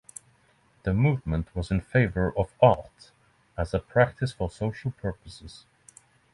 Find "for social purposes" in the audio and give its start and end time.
4.33-5.67